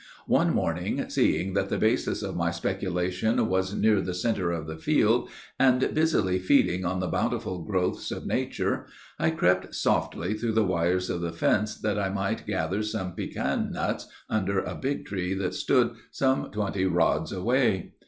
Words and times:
"One 0.25 0.51
morning, 0.55 1.07
seeing 1.11 1.53
that 1.53 1.69
the 1.69 1.77
basis 1.77 2.23
of 2.23 2.35
my 2.35 2.49
speculation 2.49 3.47
was 3.47 3.75
near 3.75 4.01
the 4.01 4.15
centre 4.15 4.49
of 4.51 4.65
the 4.65 4.79
field, 4.79 5.29
and 5.59 5.93
busily 5.93 6.39
feeding 6.39 6.83
on 6.83 6.99
the 6.99 7.07
bountiful 7.07 7.63
growths 7.63 8.09
of 8.09 8.25
nature, 8.25 8.87
I 9.19 9.29
crept 9.29 9.75
softly 9.75 10.33
through 10.33 10.53
the 10.53 10.65
wires 10.65 11.11
of 11.11 11.21
the 11.21 11.31
fence 11.31 11.77
that 11.81 11.99
I 11.99 12.09
might 12.09 12.47
gather 12.47 12.81
some 12.81 13.13
pecan 13.13 13.69
nuts 13.73 14.07
under 14.27 14.57
a 14.61 14.73
big 14.73 15.05
tree 15.05 15.35
that 15.35 15.53
stood 15.53 15.91
some 16.09 16.49
twenty 16.49 16.85
rods 16.87 17.31
away. 17.31 17.91